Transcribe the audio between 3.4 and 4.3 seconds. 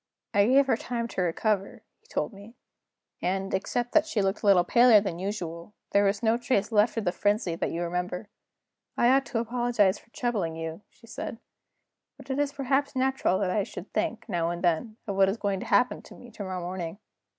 except that she